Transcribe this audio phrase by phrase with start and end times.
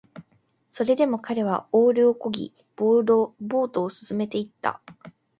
[0.71, 4.81] それでも彼はオールを漕ぎ、ボートを進めていった